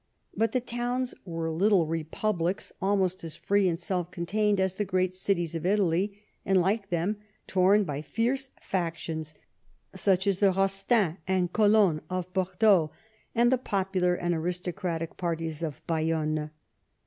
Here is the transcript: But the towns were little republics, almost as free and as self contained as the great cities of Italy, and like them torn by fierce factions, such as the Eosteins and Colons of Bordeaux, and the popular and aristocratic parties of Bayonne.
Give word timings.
But 0.35 0.51
the 0.51 0.59
towns 0.61 1.13
were 1.25 1.51
little 1.51 1.85
republics, 1.85 2.73
almost 2.81 3.23
as 3.23 3.35
free 3.35 3.67
and 3.69 3.77
as 3.77 3.83
self 3.83 4.09
contained 4.09 4.59
as 4.59 4.73
the 4.73 4.83
great 4.83 5.13
cities 5.13 5.53
of 5.53 5.63
Italy, 5.63 6.23
and 6.43 6.59
like 6.59 6.89
them 6.89 7.17
torn 7.45 7.83
by 7.83 8.01
fierce 8.01 8.49
factions, 8.63 9.35
such 9.93 10.25
as 10.25 10.39
the 10.39 10.53
Eosteins 10.53 11.17
and 11.27 11.53
Colons 11.53 12.01
of 12.09 12.33
Bordeaux, 12.33 12.89
and 13.35 13.51
the 13.51 13.59
popular 13.59 14.15
and 14.15 14.33
aristocratic 14.33 15.17
parties 15.17 15.61
of 15.61 15.85
Bayonne. 15.85 16.49